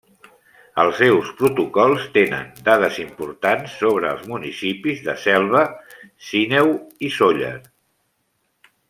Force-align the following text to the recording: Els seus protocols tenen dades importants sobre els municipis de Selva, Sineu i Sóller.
Els 0.83 0.95
seus 1.01 1.27
protocols 1.41 2.07
tenen 2.15 2.47
dades 2.69 2.97
importants 3.03 3.75
sobre 3.83 4.09
els 4.13 4.25
municipis 4.33 5.05
de 5.09 5.15
Selva, 5.27 5.63
Sineu 6.31 6.73
i 7.09 7.13
Sóller. 7.19 7.55